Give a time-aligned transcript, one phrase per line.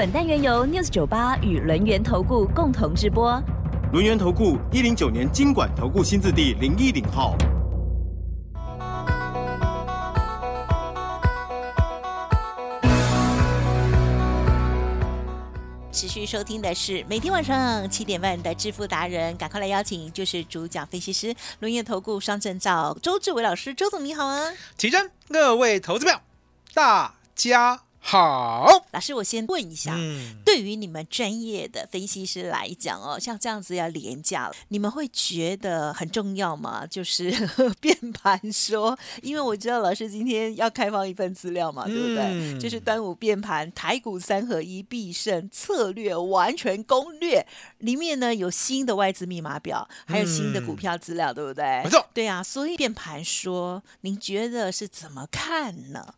[0.00, 3.38] 本单元由 News 九八与轮源投顾共同直播。
[3.92, 7.36] 轮源投顾一零九年经管投顾新字第零一零号。
[15.92, 24.50] 持续收听的是每天晚上七点半的致富达人，赶快来邀请就是主讲分析师轮源投顾双证照周志伟老师，周总你好啊！
[24.78, 26.22] 起真，各位投资票，
[26.72, 28.66] 大家好。
[28.92, 36.84] 老师，我先问一下，嗯，对于你们专业的分析师来讲哦，像这样子要廉价了，你们会觉得很重要吗？
[36.90, 37.30] 就是
[37.80, 42.24] 变盘说，因为我知道老师今天要开放一份资料嘛，对不对？
[42.24, 47.46] 嗯就是端午变盘，台股三合一必胜策略完全攻略，
[47.78, 51.82] 里面呢有新的外资密码表，还有新的股票资料，对不对？
[51.84, 52.04] 没错。
[52.12, 56.14] 对啊，所以变盘说，您觉得是怎么看呢？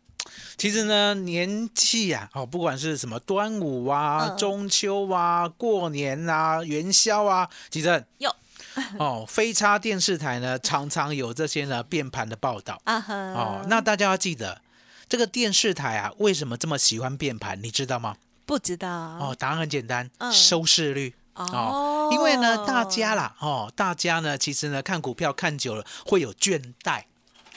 [0.57, 8.35] 其实呢，年气啊，哦，不管是什么端午啊、嗯中秋啊、过年啊、元宵啊，其实哟
[8.97, 13.65] 哦，飞叉电视台呢常常有这些呢变盘的报道啊哈，哦。
[13.67, 14.61] 那大家要记得，
[15.07, 17.61] 这个电视台啊，为什么这么喜欢变盘？
[17.61, 18.15] 你知道吗？
[18.45, 21.15] 不知道哦，答案很简单，嗯收视率。
[21.35, 27.03] 哦因为呢，大家啦，哦，大家呢，其实呢，看股票看久了会有倦怠。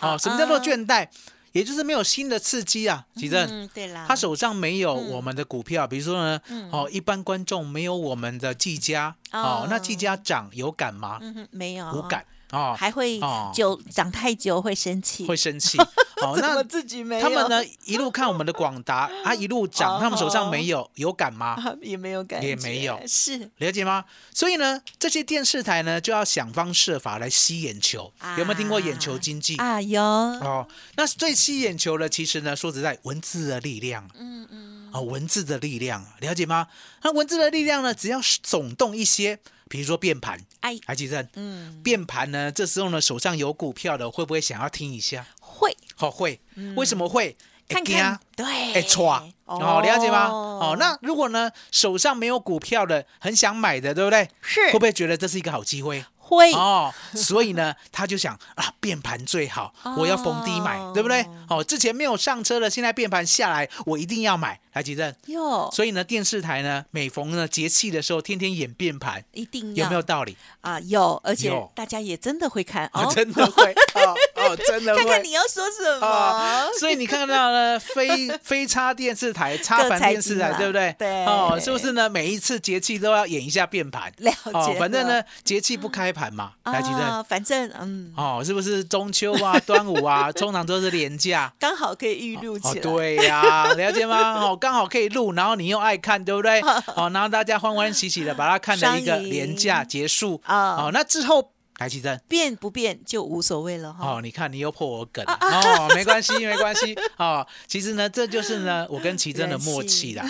[0.00, 1.08] 啊哦，什么叫做倦怠？
[1.57, 3.49] 也就是没有新的刺激啊，其正。
[3.51, 6.41] 嗯，对啦，他手上没有嗯我们的股票，比如说呢，
[6.71, 11.19] 哦，一般观众没有我们的技嘉，哦哦，那技嘉涨有感吗？
[11.23, 15.78] 嗯哼，没有无感哦，还会哦久长太久会生气，会生气。
[16.22, 17.21] 哦，那自己没有？
[17.21, 21.48] 他们呢一路看我们的广达， 啊一路哦涨，他们手上没有，有感吗？
[21.59, 24.03] 啊也没有感觉，也没有是了解吗？
[24.32, 28.10] 所以呢，这些电视台呢就要想方设法来吸眼球。
[28.38, 29.56] 有没有听过眼球经济？
[29.56, 30.66] 啊，有，哦，
[30.97, 36.66] 那最吸眼球的，其实呢，说实在，文字的力量，嗯嗯，哦，文字的力量，了解吗？
[37.03, 39.38] 那文字的力量呢，只要耸动一些，
[39.69, 42.50] 比如说变盘，哎，还记得嗯，变盘呢？
[42.53, 45.27] 这时候呢，手上有股票的，会不会想要听一下？
[45.41, 46.41] 会哦，会，
[46.77, 47.37] 为什么会？
[47.69, 50.28] 看看，对，哎，错哦，了解吗？
[50.28, 54.31] 哦，那如果呢，手上没有股票的，很想买的，对不对？
[54.41, 56.04] 是会不会觉得这是一个好机会？
[56.26, 61.25] 会哦，所以呢，他就想啊，变盘最好，我要逢低买，哦对不对？
[61.48, 65.15] 哦，之前没有上车的，现在变盘下来，我一定要买，来吉正。
[65.26, 70.36] 哟，所以呢，电视台呢，每逢呢节气的时候，天天演变盘，一定要有没有道理？
[70.62, 70.81] 啊？
[70.81, 74.15] 有，而且大家也真的会看哦，哦， 真的会哦
[74.53, 74.99] 哦，真的会。
[75.05, 80.95] 看看你要说什哦么，所以你看到呢，非非插电视台、叉各财凡电视，台对不对？
[80.99, 82.09] 对哦，是不是呢？
[82.09, 84.12] 每一次节气都要演一下变盘。
[84.19, 87.01] 了哦解，，反正呢，节气不开盘嘛，来吉正。
[87.01, 91.53] 啊，反正嗯，哦，是不是中秋啊、 端午啊，通常都是廉价。
[91.59, 94.34] 刚好可以预录起哦，来，对呀、了解吗？
[94.45, 96.61] 哦，刚好可以录，然后你又爱看，对不对？
[96.95, 100.41] 哦，然后大家欢欢喜喜的把它看的一个廉价结束。
[100.45, 102.20] 啊哦，那之后台积电。
[102.28, 104.16] 变不变就无所谓了哈。
[104.16, 107.47] 哦，你看你又破我梗了哦，没关系， 没关系哦。
[107.66, 110.25] 其实呢，这就是呢 我跟奇珍的默契啦，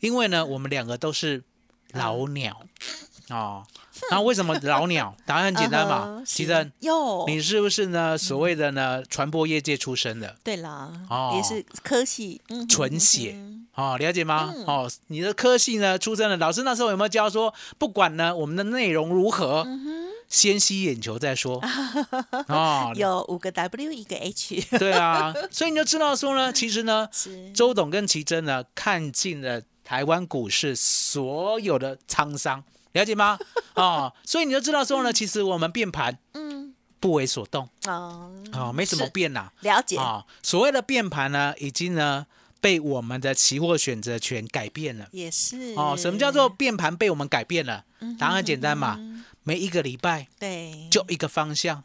[0.00, 1.42] 因为呢，我们两个都是
[1.92, 2.60] 老鸟
[3.30, 3.64] 哦。
[4.10, 5.14] 然后为什么老鸟？
[5.24, 10.34] 答案很简单嘛奇珍，哟，你是不是呢所谓的呢传播业界出身的？
[10.42, 14.52] 对啦，哦也是科系，嗯纯血嗯哦，了解吗？
[14.66, 19.64] 哦，你的科系呢出身的老师那时候有没有教说，不管呢我们的内容如何，
[20.32, 21.62] 先吸眼球再说。
[22.48, 27.06] 哦 有五个 W 一个 H， 对啊，所以你就知道说呢，其实呢，
[27.54, 33.38] 周董跟奇珍呢看尽了台湾股市所有的沧桑，了解吗？
[33.76, 36.74] 哦，所以你就知道说呢，其实我们变盘嗯。
[36.98, 37.68] 不为所动。
[37.88, 39.96] 哦，哦，没什么是变呐、了解。
[39.96, 42.24] 啊、所谓的变盘呢，已经呢
[42.60, 45.08] 被我们的期货选择权改变了。
[45.10, 45.74] 也是。
[45.74, 47.84] 哦，什么叫做变盘被我们改变了？
[47.98, 48.96] 嗯答案很简单嘛，
[49.44, 51.80] 每一个礼拜对，就一个方向。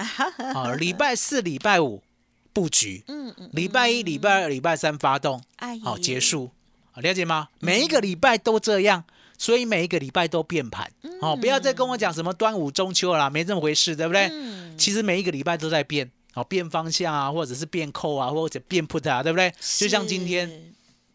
[0.53, 2.03] 啊， 礼拜四、礼拜五
[2.53, 6.51] 布局，嗯嗯，礼拜一、礼拜二、礼拜三发动，哎好结，束，
[6.91, 7.49] 好了解吗？
[7.59, 9.03] 每一个礼拜都这样，
[9.37, 10.91] 所以每一个礼拜都变盘。
[11.21, 14.27] 哦，不要再跟我讲什么端午、中秋啦，没这么回事，对不对？
[14.31, 19.51] 嗯，其实每一个礼拜都在变，哦，变方向啊，或者是变扣啊，或者变 put 啊，对不对？
[19.77, 20.61] 就像今天，是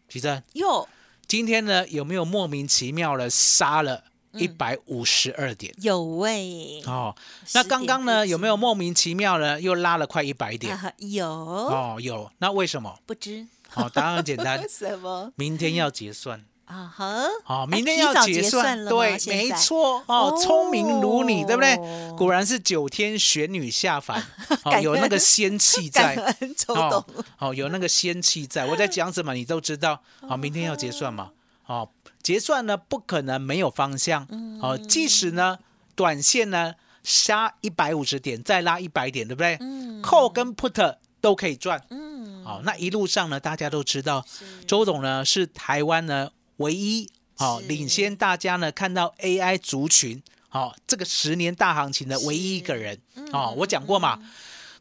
[0.09, 0.43] 其实。
[0.53, 0.87] 哟，
[1.27, 5.73] 今天呢有没有莫名其妙的杀了一百五十二点？
[5.81, 7.15] 有喂，哦，
[7.53, 10.75] 那刚刚呢有没有莫名其妙呢又拉了快一百点？
[10.75, 12.31] 啊有哦，有。
[12.39, 12.97] 那为什么？
[13.05, 16.43] 不知好、答案很简单， 什么明天要结算。
[16.65, 17.25] 啊哈？
[17.45, 22.15] 哦，啊明天要结算，算了吗对，没错哦，聪明如你，对不对哦？
[22.17, 24.23] 果然是九天玄女下凡，
[24.63, 26.15] 哦，有那个仙气在
[26.69, 27.05] 哦，
[27.37, 28.65] 哦，有那个仙气在。
[28.65, 30.01] 我在讲什么，你都知道。
[30.27, 31.31] 好，明天要结算嘛？
[31.65, 31.87] 哦，
[32.23, 34.25] 结算呢不可能没有方向。
[34.61, 35.59] 哦，即使呢
[35.93, 36.73] 短线呢
[37.03, 39.59] 杀一百五十点，再拉一百点，对不对？
[40.01, 41.85] 扣跟 put 都可以赚。
[41.89, 44.25] 嗯，好，那一路上呢，大家都知道，
[44.65, 52.97] 周董呢是台湾呢唯一好、是领先大家呢看到 AI 族群好、这个十年大行情的唯一一个人
[53.31, 54.19] 哦，我讲过嘛。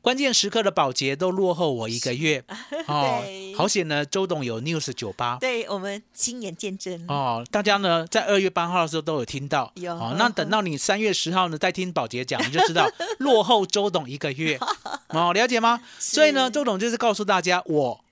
[0.02, 2.44] 关键时刻的保洁都落后我一个月。
[2.88, 3.22] 哦，
[3.56, 4.04] 好险呢！
[4.04, 9.72] 周董有 News 酒吧对我们亲眼见证，哦，大家呢在二月八号的时候都有听到。
[9.76, 10.16] 有哦。
[10.18, 12.90] 那等到你三月十号呢再听保洁讲，你就知道
[13.20, 14.58] 落后周董一个月。
[15.10, 15.80] 哦，了解吗？
[16.00, 18.04] 所以呢，周董就是告诉大家，我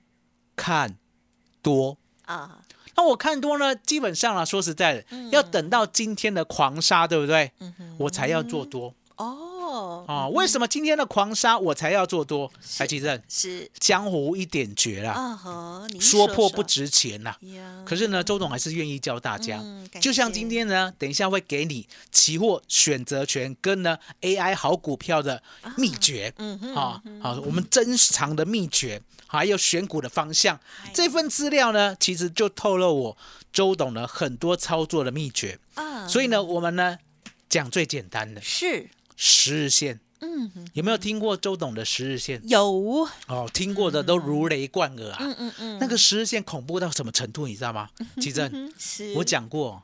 [0.54, 0.96] 看
[1.60, 1.98] 多。
[2.26, 2.60] 啊，
[2.94, 7.50] 那我看多呢，基本上啊，说实在的，要等到今天的狂杀，对不对？
[7.98, 8.94] 我才要做多。
[9.16, 9.49] 哦，
[10.06, 12.50] 啊、为什么今天的狂杀我才要做多？
[12.78, 13.70] 台积电是。
[13.78, 15.38] 江湖一点绝啦，
[15.98, 17.34] 说破不值钱呐。
[17.84, 19.60] 可是呢，周董还是愿意教大家，
[20.00, 25.42] 就像今天呢，等一下会给你期货选择权跟呢 AI 好股票的
[25.76, 30.60] 秘诀，嗯哼啊，好，我们珍藏的秘诀，还有选股的方向，
[30.92, 33.16] 这份资料呢，其实就透露我
[33.52, 35.58] 周董的很多操作的秘诀。
[35.74, 36.98] 啊，所以呢，我们呢
[37.48, 38.40] 讲最简单的。
[38.40, 38.88] 是
[39.22, 42.40] 十日线，嗯哼有没有听过周董的十日线？
[42.48, 45.18] 有，哦，听过的都如雷贯耳啊。
[45.20, 47.90] 嗯嗯嗯，那个十日线恐怖到什么程度，你知道吗？
[48.18, 48.72] 奇正，
[49.16, 49.82] 我讲过，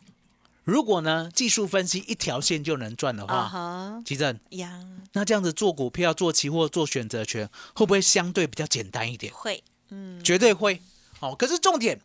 [0.64, 9.30] 如果呢技术分析一条线就能赚的啊话，哈奇正，呀，那这样子做股票、做期货、做选择权，会不会相对比较简单一点？
[9.34, 10.80] 会，嗯绝对会。
[11.20, 12.00] 哦，可是重点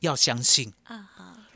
[0.00, 1.11] 要相信，啊哈，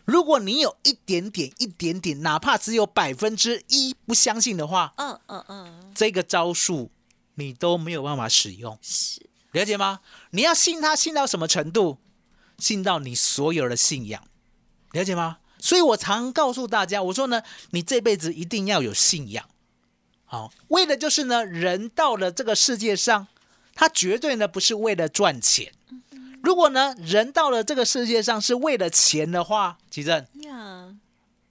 [0.06, 6.92] 如果你有一点点、一点点，哪怕只有百分之一不相信的话，嗯嗯嗯，这个招数
[7.34, 10.00] 你都没有办法使用，是了解吗？
[10.30, 11.98] 你要信他信到什么程度？
[12.56, 14.22] 信到你所有的信仰，
[14.92, 15.38] 了解吗？
[15.58, 19.50] 所以我常告诉大家，我说呢，你这辈子一定要有信仰，
[20.24, 23.26] 好，为的就是呢，人到了这个世界上，
[23.74, 25.72] 他绝对呢不是为了赚钱。
[26.46, 30.94] 如果呢，人到了这个世界上是为了钱的话，吉正呀，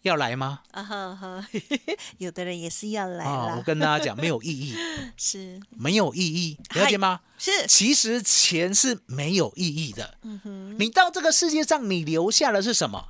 [0.04, 0.62] 要来吗？
[0.72, 1.46] 啊哈哈，
[2.18, 4.74] 有的人也是要来啊，我，跟大家讲，没有意义，
[5.18, 7.20] 是没有意义，了解吗？
[7.38, 10.18] 是，其实钱是没有意义的。
[10.22, 13.10] 嗯哼，你到这个世界上，你留下的是什么？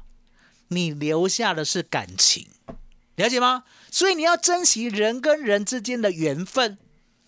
[0.70, 2.48] 你留下的是感情，
[3.18, 3.64] 了解吗？
[3.92, 6.80] 所以你要珍惜人跟人之间的缘分。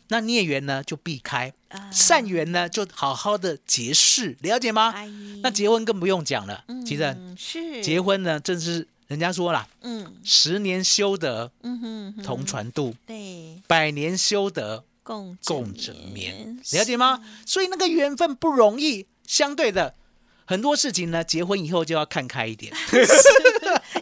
[0.10, 1.90] 那孽缘呢，就避开；啊。
[1.92, 4.94] 善缘呢，就好好的结识，了解吗？
[5.42, 7.84] 那结婚更不用讲了，其实嗯是。
[7.84, 10.16] 结婚呢，正是人家说了，嗯。
[10.24, 12.24] 十年修得嗯哼哼。
[12.24, 13.62] 同船渡，对。
[13.68, 16.78] 百年修得共共枕眠，是。
[16.78, 17.24] 了解吗？
[17.46, 19.96] 所以那个缘分不容易，相对的。
[20.50, 22.74] 很多事情呢，结婚以后就要看开一点，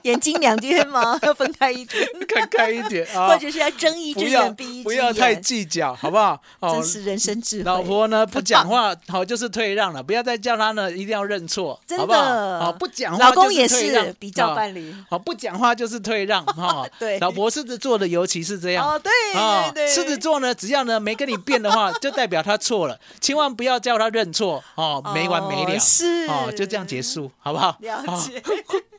[0.06, 1.20] 眼睛两边吗？
[1.24, 6.40] 要分开一点，看开一点啊，或者是要睁一只眼闭一只眼，不要太计较，好不好？
[6.60, 7.64] 哦真，是人生智慧。
[7.64, 12.22] 老婆呢不讲话，好就是退让了，不要再叫她呢一定要认错，真好不好？
[12.24, 14.94] 的好不讲话，老公也是比较啊伴侣。
[15.10, 27.76] 好不讲话就是退让哈 对老婆狮子座的尤其是这样哦，对啊对对，狮子座呢，只要呢没跟你变的话，就代表他错了， 千万不要叫他认错哦，没完没了哦是哦，就这样结束，好不好？
[27.80, 28.42] 了哦解，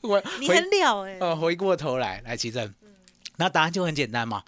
[0.03, 2.75] 我你很了哎，呃回过头来来奇正，
[3.37, 4.45] 那答案就很简单嘛，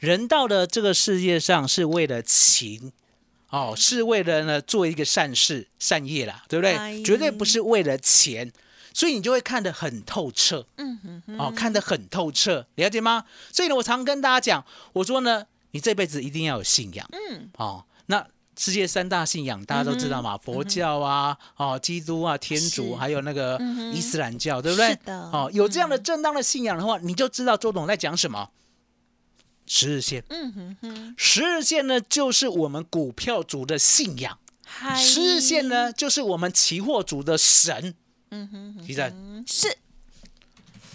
[0.00, 2.92] 人到了这个世界上是为了情。
[3.50, 7.02] 哦，是为了呢做一个善事善业啦，对不哎对？
[7.02, 8.50] 绝对不是为了钱，
[8.94, 10.66] 所以你就会看得很透彻。
[10.78, 13.26] 嗯哼哼，哦，看得很透彻，了解吗？
[13.52, 17.06] 所以呢，我常跟大家讲，我说呢，你这辈子一定要有信仰。
[17.12, 23.58] 嗯，哦，那世界三大信仰大家都知道嘛，佛教啊，哦，基督啊，天主，还有那个
[23.94, 24.90] 伊斯兰教，对不对？
[24.90, 24.96] 是？
[25.04, 25.30] 的。
[25.30, 28.50] 哦，有这样的正当的信仰的话，你就知道周董在讲什么。
[29.66, 34.36] 十日线，嗯哼哼，十日线呢，就是我们股票族的信仰；
[34.96, 37.94] 十日线，呢，就是我们期货族的神。
[38.30, 39.78] 嗯哼哼，其实嗯是。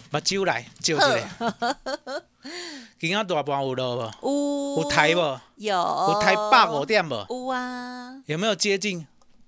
[0.10, 2.24] 把揪来，酒一个。
[3.00, 4.78] 今仔大盘有落无？
[4.78, 4.84] 有。
[4.84, 5.40] 有抬无？
[5.58, 5.76] 有。
[5.76, 7.26] 有抬百五点无？
[7.30, 9.06] 有啊，有没有接近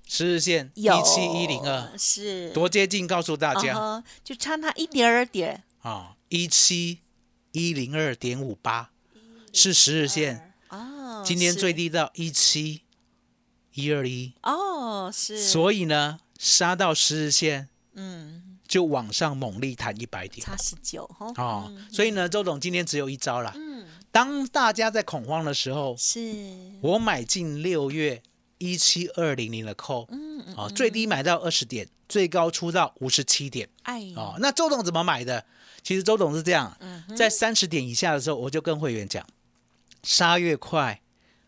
[0.07, 0.71] 十日线？
[0.75, 2.51] 一七一零二，是。
[2.51, 3.07] 多接近？
[3.07, 4.03] 告诉大家。
[4.23, 5.63] 就差那一点儿点。
[5.81, 6.99] 啊，一七
[7.51, 8.91] 一零二点五八
[9.53, 12.81] 是十日线，哦，今天最低到一七
[13.73, 20.45] 一二一，哦是，所以呢，杀到十日线嗯，就往上猛力弹一百点。
[20.45, 23.51] 差十九哈，哦嗯，所以呢，周董今天只有一招啦。
[23.55, 23.85] 嗯。
[24.11, 26.35] 当大家在恐慌的时候，是，
[26.81, 28.21] 我买进六月
[28.59, 33.67] 一七二零零的 call，嗯嗯哦，最低买到二十点，最高出到五十七点。
[33.83, 35.43] 哎哦，那周董怎么买的？
[35.81, 39.25] 其实周董是这样，嗯在三十点以下的时候，我就跟会员讲，
[40.03, 41.01] 杀越快，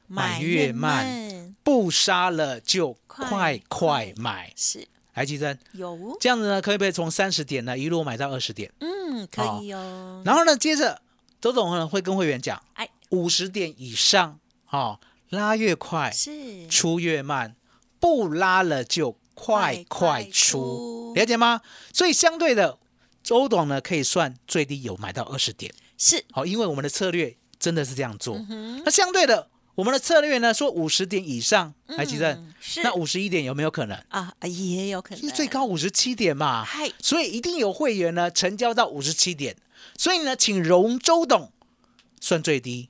[0.08, 4.14] 买越慢，慢不杀了就快快快。
[4.18, 4.52] 买。
[4.56, 8.72] 是来，吉珍，有，这样子呢，可以不可以从三十点呢一路买到二十点？
[8.80, 11.02] 嗯可以哦，然后呢，接着
[11.40, 12.88] 周董呢会跟会员讲，哎。
[13.12, 14.40] 五十点以上，
[14.70, 14.98] 哦，
[15.32, 16.66] 拉越快，是。
[16.70, 17.58] 出越慢，
[18.00, 21.12] 不拉了就快快出。
[21.12, 21.60] 出，了解吗？
[21.92, 22.78] 所以相对的，
[23.22, 28.38] 周董呢可以算最低有买到二十点，是，好，因为我们的策略真的是这样做。
[28.50, 32.84] 嗯，那相对的，我们的策略呢说五十点以上，来吉正，嗯是。
[32.84, 33.98] 那五十一点有没有可能？
[34.10, 35.20] 啊也有可能。
[35.22, 36.92] 其实最高五十七点嘛，嗨。
[37.00, 39.56] 所以一定有会员呢成交到五十七点，
[39.98, 41.52] 所以呢，请容周董
[42.20, 42.90] 算最低，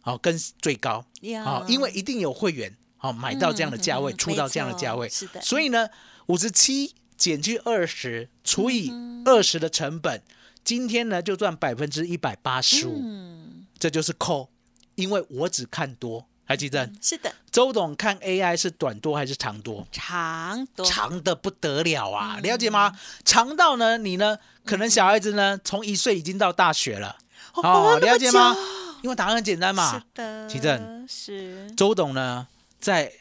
[0.00, 1.44] 好、跟最高，呀。
[1.44, 5.40] 好、因为一定有会员好、买到这样的价位，出到这样的价位，是的。
[5.42, 5.88] 所以呢，
[6.26, 9.22] 五十七减去二十除以嗯。
[9.24, 10.20] 二十的成本，
[10.64, 13.66] 今天呢就赚百分之一百八十五，嗯。
[13.78, 14.50] 这就是扣，
[14.94, 16.90] 因为我只看多，还记得？
[17.00, 17.32] 是的。
[17.50, 19.86] 周董看 AI 是短多还是长多？
[19.92, 20.84] 长多。
[20.86, 22.42] 长的不得了啊，嗯。
[22.42, 22.98] 了解吗？
[23.24, 27.16] 长到呢，你呢，可能小孩子呢，从一岁已经到大学了，
[27.54, 28.56] 哦，了解吗？
[29.02, 29.98] 因为答案很简单嘛。
[29.98, 30.02] 是。
[30.14, 32.46] 的，奇正是，周董呢，
[32.80, 33.12] 在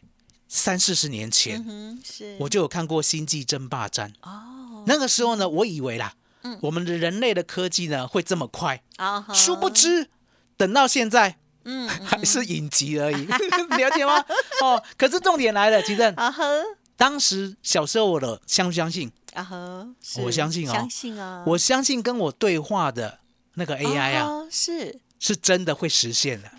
[0.48, 6.14] 三四十年前，是，我就有看过《星际争霸战》，哦，那个时候呢，我以为啦，
[6.44, 6.58] 嗯。
[6.62, 10.10] 我们的人类的科技呢会这么快，啊，殊不知，
[10.56, 13.26] 等到现在嗯，嗯，还是影集而已，
[13.78, 14.24] 了解吗？
[14.62, 16.64] 哦，可是重点来了，奇正，啊呵，
[16.98, 19.12] 当时小时候我的相不相信？
[19.34, 19.88] 啊呵，
[20.24, 23.20] 我相信哦相信啊，我相信跟我对话的
[23.54, 26.52] 那个 AI 啊，哦是是真的会实现的。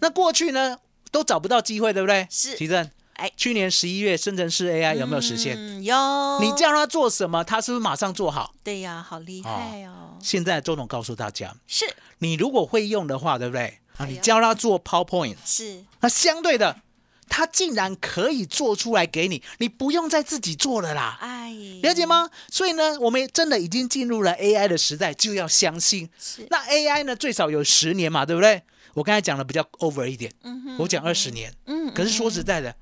[0.00, 0.78] 那过去呢，
[1.10, 2.26] 都找不到机会，对不对？
[2.30, 5.54] 是奇正，哎去年十一月生成式 AI 有没有实现？
[5.58, 8.54] 嗯有，你叫他做什么，他是不是马上做好？
[8.62, 11.84] 对呀，好厉害哦，现在周董告诉大家，是
[12.18, 13.78] 你如果会用的话，对不对？
[13.96, 16.80] 啊，你教他做 PowerPoint，是，那相对的，
[17.28, 21.18] 他竟然可以做出来给你，你不用再自己做了啦。
[21.20, 22.04] 哎，了解？
[22.04, 22.28] 吗？
[22.50, 26.08] 所以呢，我们真的已经进入了 AI 的时代，就要相信。
[26.18, 28.62] 是，那 AI 呢，最少有十年嘛，对不对？
[28.94, 30.32] 我刚才讲的比较 over 一点，
[30.78, 31.52] 我讲二十年。
[31.66, 32.74] 嗯，可是说实在的，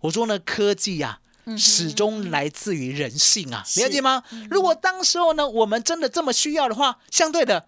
[0.00, 4.22] 我说呢，科技啊，嗯哼始终来自于人性啊，是了解吗？
[4.50, 7.66] 如果当时候呢，我们真的这么需要的话，相对的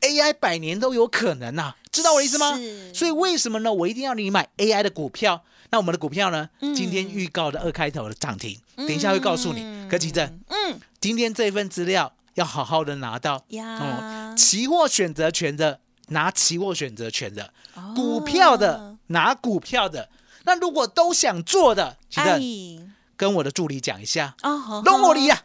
[0.00, 2.92] AI 百年都有可能啊，知道我的意思吗是？
[2.92, 3.72] 所以为什么呢？
[3.72, 5.42] 我一定要你买 AI 的股票。
[5.70, 6.48] 那我们的股票呢？
[6.60, 9.62] 嗯今天预告的二开头的涨停，等一下会告诉你。
[9.62, 13.44] 嗯柯奇正，嗯今天这份资料要好好的拿到。
[13.50, 20.08] 呀哦，，期货选择权的拿期货选择权的，哦股票的拿股票的。
[20.44, 22.80] 那如果都想做的，记哎得
[23.16, 25.42] 跟我的助理讲一下，哦，好弄我你呀。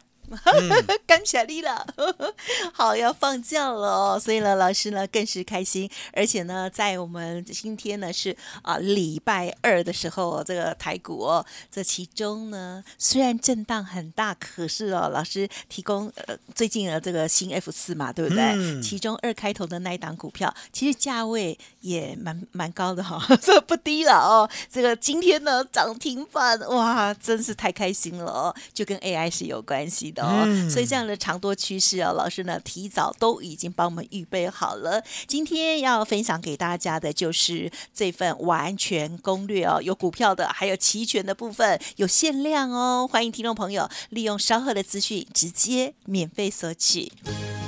[1.06, 1.86] 感谢你了，
[2.72, 18.42] 好要放假了哦，所以呢，老师呢更是开心，而且呢，在我们今天呢是啊礼拜二的时候哦，这个台股哦，这其中呢虽然震荡很大，可是哦，老师提供呃最近的这个新 F 四嘛，对不对？
[18.56, 24.48] 嗯其中二开头的那一档股票，其实价位也蛮蛮高的哈、 这不低了哦。
[24.70, 30.44] 这个今天呢涨停板，哇，真是太开心了哦，就跟 AI 是有关系的哦。
[30.46, 35.02] 嗯所以这样的长多趋势哦，老师呢提早都已经帮我们预备好了。
[35.26, 43.08] 今天要分享给大家的就是这份完全攻略哦，有股票的，还有期权的部分，有限量哦。
[43.10, 47.10] 欢迎听众朋友利用稍后的资讯直接免费索取。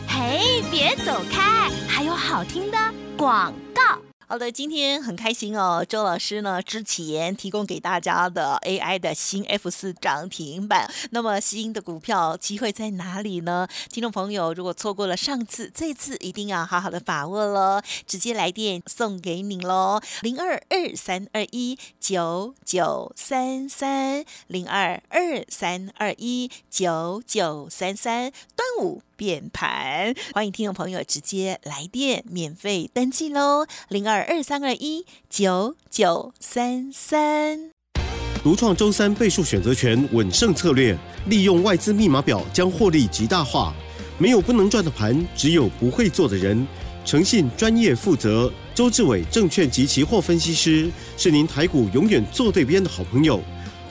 [0.07, 2.79] 嘿，别走开，还有好听的
[3.17, 4.12] 广告。
[4.33, 13.69] 好的，今天很开心哦，周老师呢之前提供给大家的 AI 的新 F 四涨停板，那么新的股票机会在哪里呢？
[13.91, 29.03] 听众朋友，如果错过了上次，这次一定要好好的把握喽，直接来电送给你喽，零二二三二一九九三三零二二三二一九九三三，端午。
[29.23, 37.71] 变盘，欢迎听众朋友直接来电免费登记喽，零二二三二一九九三三。
[38.43, 43.73] 独创周三倍数选择权稳胜策略，利用外资密码表将获利极大化。
[44.19, 46.67] 没有不能赚的盘，只有不会做的人。
[47.05, 53.41] 诚信、专业、负责，周志伟证券及期货分析师是您台股永远做对边的好朋友。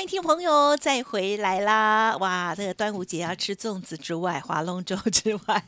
[0.00, 2.16] 欢迎听众朋友再回来啦！
[2.20, 5.62] 哇，这个端午节要吃粽子之外，划龙舟之外，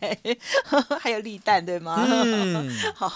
[0.99, 2.03] 还有立蛋，对吗？
[2.09, 3.07] 嗯 好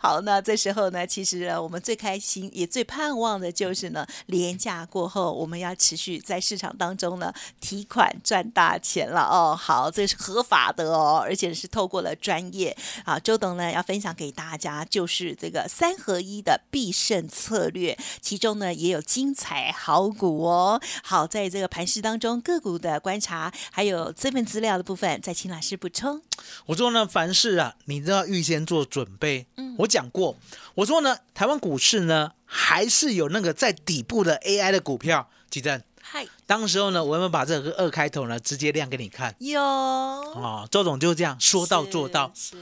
[0.00, 9.54] 好，那这时候呢，其实呢我们最开心也最盼望的就是呢，廉假过后，我们要持续在市场当中呢提款赚大钱了哦。
[9.54, 13.16] 好，这是合法的哦，而且是透过了专业啊。
[13.20, 20.55] 周董呢要分享给大家，就是这个三合一的必胜策略，其中呢也有精彩好股哦。
[21.02, 26.20] 好，在这个盘市当中，个股的观察，还有这份资料的部分，再请老师补充。
[26.66, 29.46] 我说呢，凡事啊，你都要预先做准备。
[29.56, 30.34] 嗯我讲过，
[30.74, 35.28] 我说呢，台湾股市呢，还是有那个在底部的 AI 的股票。
[35.50, 39.34] 吉正，嗨，当时候呢，我有没有把这个二开头呢直接亮给你看？
[39.38, 42.32] 有哦，周总就这样说到做到。
[42.34, 42.56] 是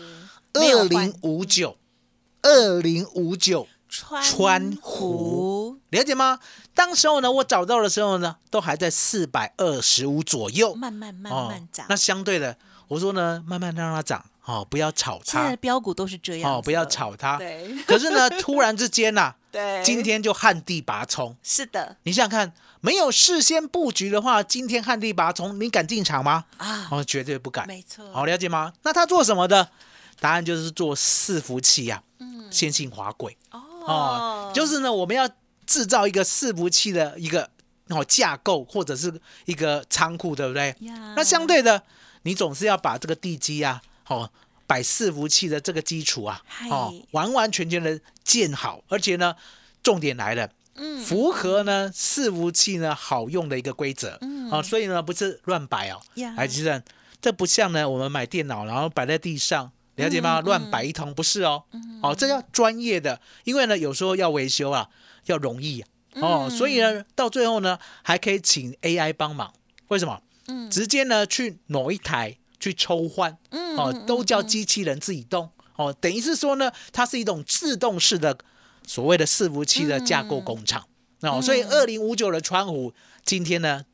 [0.53, 1.77] 二零五九，
[2.43, 6.41] 二零五九，川川湖了解吗？
[6.75, 10.75] 当时候呢，我找到的时候呢，都还在四百二十五左右。
[10.75, 11.87] 慢慢慢慢涨。
[11.87, 12.57] 哦那相对的，
[12.89, 17.37] 我说呢，慢慢让它涨，哦，不要炒它现在的，标股都是这样，哦，不要炒它。
[17.39, 21.37] 对 可是呢，突然之间呐、 对，今天就旱地拔葱。
[21.45, 26.47] 是的你想想看，没有事先布局的话，今天旱地拔葱，你敢进场吗？
[26.59, 27.65] 啊，哦，绝对不敢。
[27.69, 28.73] 没错，好，了解吗？
[28.83, 29.69] 那他做什么的？
[30.21, 35.29] 答案就是做伺服器呀、嗯先进滑轨哦哦，就是呢，我们要
[35.67, 37.49] 制造一个伺服器的一个
[37.89, 39.13] 哦架构或者是
[39.47, 40.75] 一个仓库，对不对？
[41.17, 41.83] 那相对的，
[42.23, 44.31] 你总是要把这个地基啊，哦，
[44.67, 49.35] 摆伺服器的这个基础啊，哦，完完全全的建好，而且呢，
[49.83, 50.49] 重点来了。
[50.77, 51.05] 嗯。
[51.05, 54.51] 符合呢伺服器呢好用的一个规则，嗯。
[54.51, 56.35] 哦，所以呢不是乱摆哦，呀。
[56.37, 56.83] 哎，其实
[57.21, 60.41] 这不像呢我们买电脑然后摆在地上，了解吗？
[60.41, 61.65] 嗯乱摆一通不是哦，
[62.03, 64.89] 哦，这要专业的，因为呢有时候要维修啊，
[65.27, 65.89] 要容易啊。
[66.15, 66.51] 哦，嗯。
[66.51, 69.53] 所以呢到最后呢还可以请 AI 帮忙，
[69.89, 70.21] 为什么？
[70.47, 70.71] 嗯。
[70.71, 78.37] 直接呢去某一台去抽换，嗯哦，嗯都叫机器人自己动，哦，等于是说呢，它是一种自动式的
[78.87, 80.87] 所谓的伺服器的架构工厂。
[81.21, 82.93] 哦，所以二零五九的川湖
[83.25, 83.85] 今天呢，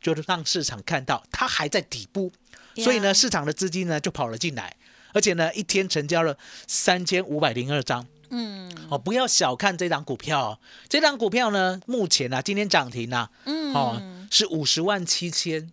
[0.00, 2.30] 就是让市场看到它还在底部，
[2.76, 4.76] 所以呢，市场的资金呢就跑了进来，
[5.12, 8.06] 而且呢，一天成交了三千五百零二张。
[8.30, 8.70] 嗯。
[8.90, 13.74] 哦，不要小看这档股票、哦，这档股票呢，目前啊，今天涨停啊，嗯。
[13.74, 15.70] 哦，是五十万七千，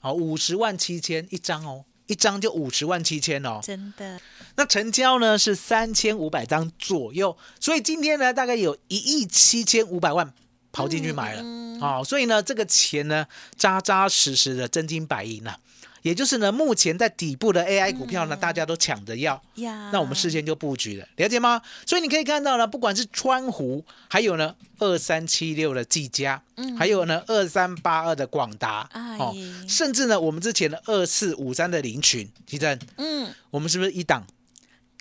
[0.00, 3.60] 哦，五十万七千一张哦，一张就五十万七千哦。
[3.62, 4.20] 真的。
[4.56, 10.32] 那成交呢是三千五百张左右，所以今天呢大概有一亿七千五百万
[10.70, 11.80] 跑进去买了，嗯。
[11.80, 15.58] 哦，所以呢这个钱呢扎扎实实的真金白银啊，
[16.02, 19.42] 也就是呢目前在底部的 AI 股票呢、大家都抢着要，
[19.90, 21.62] 那我们事先就布局了，了解吗？
[21.86, 26.42] 所以你可以看到呢，不管是川湖，还有呢二三七六的技嘉，
[26.78, 29.16] 还有呢二三八二的广达，哎。
[29.18, 29.34] 哦，
[29.68, 33.32] 甚至呢我们之前的二四五三的林群，其实嗯。
[33.50, 34.26] 我们是不是一档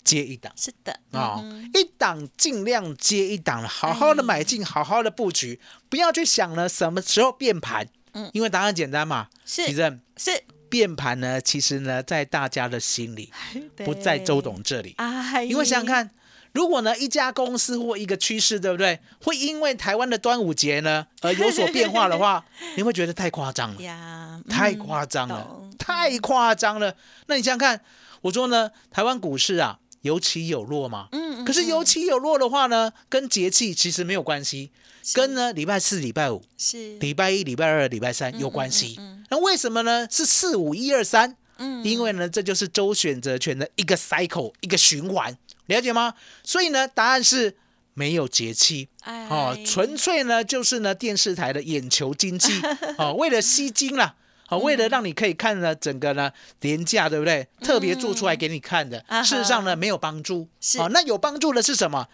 [0.04, 0.52] 接一档？
[0.58, 0.92] 是的。
[1.12, 5.60] 啊、嗯一档尽量接一档了，好好的买进，好好的布局，
[5.90, 8.30] 不要去想了什么时候变盘，嗯。
[8.34, 13.30] 因为答案简单嘛，其是实是变盘呢，其实呢在大家的心里，
[13.84, 14.94] 不在周董这里。
[14.98, 16.10] 哎，因为想想看，
[16.54, 19.00] 如果呢一家公司或一个趋势，对不对？
[19.22, 22.46] 会因为台湾的端午节呢 而有所变化的话，
[22.78, 26.96] 你会觉得太夸张了， 呀，太嗯夸张了，太夸张了。
[27.28, 27.82] 那你想想看，
[28.22, 31.08] 我说呢，台湾股市啊有起有落嘛。
[31.12, 34.72] 嗯嗯可是有起有落的话呢，跟节气其实没有关系，
[35.14, 39.00] 跟呢礼拜四、礼拜五、是礼拜一、礼拜二、礼拜三有关系。
[39.30, 40.08] 那为什么呢？
[40.12, 41.36] 是四五一二三？
[41.58, 45.36] 嗯因为呢，这就是周选择权的一个 cycle，一个循环，
[45.68, 46.14] 了解吗？
[46.44, 47.56] 所以呢，答案是
[47.94, 52.60] 没有节气哎哦，纯粹呢就是呢电视台的眼球经济
[52.98, 54.16] 哦，为了吸金啦。
[54.52, 57.48] 哦，为了让你可以看呢整个呢廉价，对不对？
[57.62, 60.48] 特别做出来给你看的，事实上呢没有帮助。
[60.78, 62.08] 好哦，那有帮助的是什么？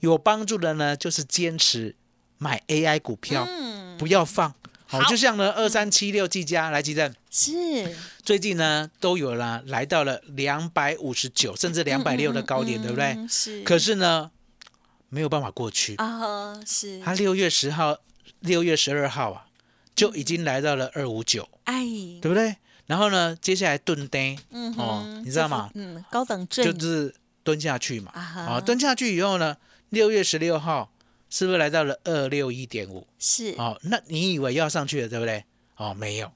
[0.00, 1.94] 有帮助的呢就是坚持
[2.36, 4.52] 买 AI 股票，嗯不要放。
[4.86, 13.06] 好，就像呢二三七六技嘉来基正，是最近呢都有了来到了两百五十九甚至两百六的高点，对不对？
[13.16, 14.30] 嗯是，可是呢
[15.08, 15.94] 没有办法过去。
[15.96, 17.96] 啊是它六月十号、
[18.40, 19.46] 六月十二号啊，
[19.94, 21.84] 就已经来到了二五九，哎，
[22.20, 22.56] 对不对？
[22.86, 29.56] 然后呢，接下来蹲单，嗯哦你知道吗嗯，高等正就是蹲下去嘛，啊哈啊，蹲下去以后呢，
[29.88, 30.90] 六月十六号
[31.30, 33.06] 是不是来到了二六一点五？
[33.18, 35.44] 是哦，那你以为要上去了，对不对？
[35.76, 36.30] 哦，没有。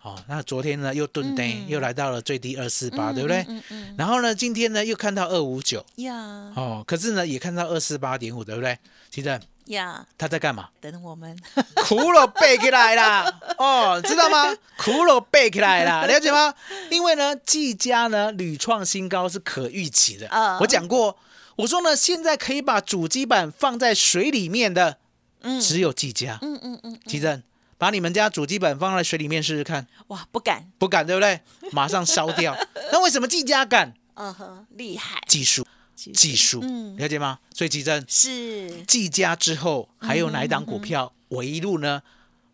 [0.00, 3.44] 哦，那昨天呢又蹲单，嗯又来到了最低二四八，对不对？
[3.48, 6.14] 嗯嗯然后呢，今天呢又看到二五九，嗯呀
[6.56, 8.76] 哦，可是呢也看到二四八点五，对不对？
[9.10, 10.68] 其实呀，他在干嘛？
[10.80, 11.36] 等我们
[11.76, 14.46] 骷髅背起来啦， 哦，知道吗？
[14.78, 16.52] 骷髅背起来啦，了解吗？
[16.90, 20.28] 因为呢，技嘉呢屡创新高是可预期的。
[20.28, 21.16] 啊我讲过，
[21.56, 24.98] 我说呢，现在可以把主机板放在水里面的，
[25.42, 26.38] 嗯只有技嘉。
[26.42, 27.42] 嗯嗯嗯，奇正，
[27.78, 31.40] 把你们家主机板放在水里面试试看，哇，不敢，不敢对不对？
[31.70, 32.56] 马上烧掉。
[32.92, 33.94] 那为什么技嘉敢？
[34.14, 37.38] 嗯哼，厉害，技术，技术，嗯了解吗？
[37.54, 42.02] 所以吉正，是技嘉之后还有哪一档股票，我一路呢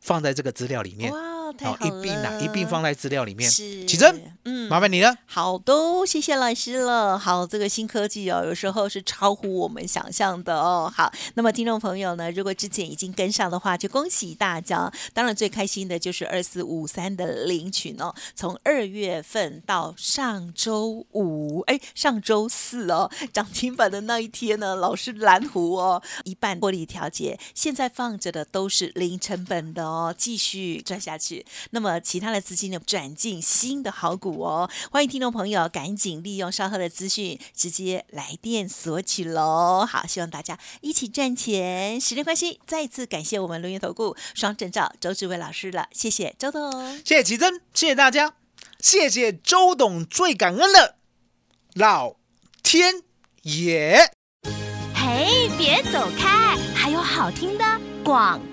[0.00, 1.12] 放在这个资料里面。
[1.12, 1.18] 哇，
[1.58, 3.50] 太好，一并拿了一并放在资料里面。
[3.50, 5.14] 是启真，嗯麻烦你了。
[5.26, 5.74] 好的，
[6.06, 7.18] 谢谢老师了。
[7.18, 10.90] 好，这个新科技哦，有时候是超乎我们想象的哦。
[10.94, 14.92] 好，那么听众朋友呢，如果之前已经跟上的话，就恭喜大家。
[15.12, 31.44] 当然，最开心的就是二四五三的领取哦，从二月份到上周五，哎，上周四哦，涨停板的那一天呢，老师蓝湖哦，一半获利调节，现在放着的都是零成本的哦，继续赚下去。
[31.70, 34.70] 那么其他的资金呢，转进新的好股哦。
[34.90, 39.86] 欢迎听众朋友赶紧利用稍后的资讯，直接来电索取喽。
[39.88, 42.00] 好，希望大家一起赚钱。
[42.00, 46.96] 时间关系，再次感谢我们轮源投顾双证照周志伟老师了，谢谢周董。
[46.98, 48.34] 谢谢奇珍，谢谢大家，
[48.80, 50.96] 谢谢周董，最感恩的
[51.74, 52.16] 老
[52.62, 53.02] 天
[53.42, 54.12] 爷。
[54.94, 57.64] 嘿，别走开，还有好听的
[58.04, 58.47] 广告。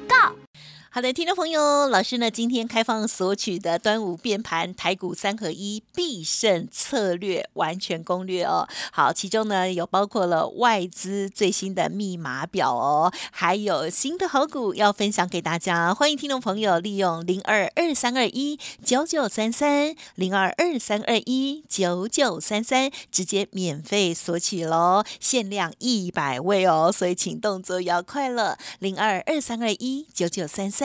[0.96, 8.66] 好的，听众朋友，老师呢今天开放索取的端午变盘台股三合一必胜策略完全攻略哦。
[8.94, 15.94] 好，其中呢有包括了外资最新的密码表哦，还有新的好股要分享给大家。
[15.94, 30.85] 欢迎听众朋友利用零二二三二一九九三三零二二三二一九九三三直接免费索取喽，限量一百位哦，所以请动作要快了，零二二三二一九九三三